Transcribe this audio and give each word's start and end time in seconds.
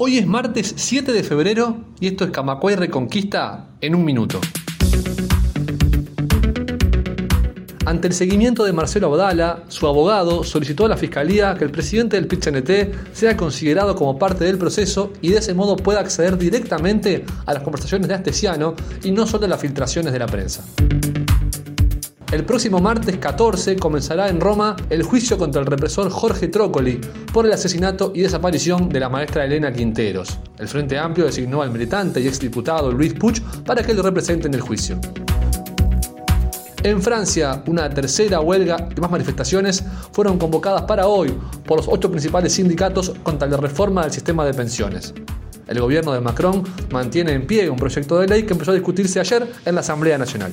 Hoy 0.00 0.16
es 0.16 0.28
martes 0.28 0.74
7 0.76 1.10
de 1.10 1.24
febrero 1.24 1.76
y 1.98 2.06
esto 2.06 2.24
es 2.24 2.30
Camacuay 2.30 2.76
Reconquista 2.76 3.70
en 3.80 3.96
un 3.96 4.04
minuto. 4.04 4.40
Ante 7.84 8.06
el 8.06 8.14
seguimiento 8.14 8.62
de 8.62 8.72
Marcelo 8.72 9.08
Abdala, 9.08 9.64
su 9.66 9.88
abogado 9.88 10.44
solicitó 10.44 10.84
a 10.86 10.88
la 10.88 10.96
Fiscalía 10.96 11.56
que 11.58 11.64
el 11.64 11.72
presidente 11.72 12.14
del 12.14 12.28
PIT-CNT 12.28 13.12
sea 13.12 13.36
considerado 13.36 13.96
como 13.96 14.16
parte 14.20 14.44
del 14.44 14.56
proceso 14.56 15.12
y 15.20 15.30
de 15.30 15.38
ese 15.38 15.52
modo 15.52 15.74
pueda 15.74 15.98
acceder 15.98 16.38
directamente 16.38 17.24
a 17.44 17.52
las 17.52 17.64
conversaciones 17.64 18.06
de 18.06 18.14
Astesiano 18.14 18.76
y 19.02 19.10
no 19.10 19.26
solo 19.26 19.46
a 19.46 19.48
las 19.48 19.60
filtraciones 19.60 20.12
de 20.12 20.18
la 20.20 20.26
prensa. 20.26 20.64
El 22.30 22.44
próximo 22.44 22.78
martes 22.78 23.16
14 23.16 23.76
comenzará 23.76 24.28
en 24.28 24.38
Roma 24.38 24.76
el 24.90 25.02
juicio 25.02 25.38
contra 25.38 25.62
el 25.62 25.66
represor 25.66 26.10
Jorge 26.10 26.48
Trócoli 26.48 27.00
por 27.32 27.46
el 27.46 27.52
asesinato 27.52 28.12
y 28.14 28.20
desaparición 28.20 28.90
de 28.90 29.00
la 29.00 29.08
maestra 29.08 29.46
Elena 29.46 29.72
Quinteros. 29.72 30.38
El 30.58 30.68
Frente 30.68 30.98
Amplio 30.98 31.24
designó 31.24 31.62
al 31.62 31.70
militante 31.70 32.20
y 32.20 32.28
exdiputado 32.28 32.92
Luis 32.92 33.14
Puch 33.14 33.40
para 33.64 33.82
que 33.82 33.94
lo 33.94 34.02
represente 34.02 34.46
en 34.46 34.52
el 34.52 34.60
juicio. 34.60 35.00
En 36.82 37.00
Francia, 37.00 37.62
una 37.66 37.88
tercera 37.88 38.40
huelga 38.40 38.88
y 38.94 39.00
más 39.00 39.10
manifestaciones 39.10 39.82
fueron 40.12 40.38
convocadas 40.38 40.82
para 40.82 41.06
hoy 41.06 41.34
por 41.64 41.78
los 41.78 41.88
ocho 41.88 42.10
principales 42.10 42.52
sindicatos 42.52 43.14
contra 43.22 43.48
la 43.48 43.56
reforma 43.56 44.02
del 44.02 44.12
sistema 44.12 44.44
de 44.44 44.52
pensiones. 44.52 45.14
El 45.66 45.80
gobierno 45.80 46.12
de 46.12 46.20
Macron 46.20 46.62
mantiene 46.90 47.32
en 47.32 47.46
pie 47.46 47.70
un 47.70 47.78
proyecto 47.78 48.18
de 48.18 48.26
ley 48.26 48.42
que 48.42 48.52
empezó 48.52 48.72
a 48.72 48.74
discutirse 48.74 49.18
ayer 49.18 49.50
en 49.64 49.74
la 49.74 49.80
Asamblea 49.80 50.18
Nacional. 50.18 50.52